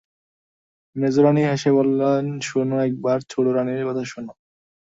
[0.95, 4.33] মেজোরানী হেসে বললেন, শোনো একবার, ছোটোরানীর কথা শোনো।